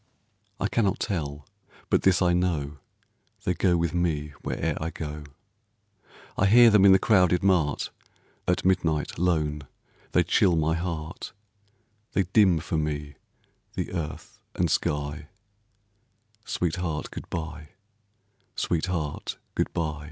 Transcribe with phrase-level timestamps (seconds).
[0.59, 1.47] I cannot tell,
[1.91, 2.79] but this I know
[3.43, 5.25] They go with me where'er I go,
[6.35, 7.91] I hear them in the crowded mart,
[8.47, 9.67] At midnight lone,
[10.13, 11.33] they chill my heart
[12.13, 13.13] They dim for me
[13.75, 15.27] the earth and sky,
[16.45, 17.67] Sweetheart, good by,
[18.55, 19.99] sweetheart good by.